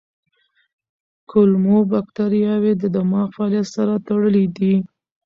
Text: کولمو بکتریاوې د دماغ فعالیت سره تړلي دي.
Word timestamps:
کولمو 1.29 1.77
بکتریاوې 1.91 2.73
د 2.77 2.83
دماغ 2.95 3.27
فعالیت 3.35 3.67
سره 3.75 3.93
تړلي 4.07 4.45
دي. 4.57 4.73